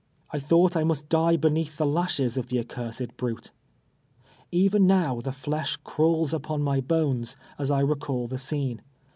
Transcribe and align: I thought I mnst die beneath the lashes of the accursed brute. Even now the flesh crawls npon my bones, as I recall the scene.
I 0.31 0.39
thought 0.39 0.75
I 0.75 0.81
mnst 0.81 1.09
die 1.09 1.35
beneath 1.37 1.77
the 1.77 1.85
lashes 1.85 2.35
of 2.35 2.47
the 2.47 2.57
accursed 2.57 3.15
brute. 3.17 3.51
Even 4.51 4.87
now 4.87 5.21
the 5.21 5.31
flesh 5.31 5.77
crawls 5.83 6.33
npon 6.33 6.61
my 6.61 6.79
bones, 6.81 7.37
as 7.59 7.69
I 7.69 7.81
recall 7.81 8.25
the 8.27 8.39
scene. 8.39 8.81